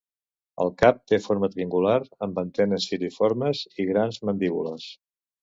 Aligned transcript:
El 0.63 0.69
cap 0.77 0.95
té 1.11 1.19
forma 1.25 1.49
triangular, 1.55 1.97
amb 2.29 2.41
antenes 2.43 2.89
filiformes 2.93 3.63
i 3.85 3.87
grans 3.93 4.19
mandíbules. 4.31 4.91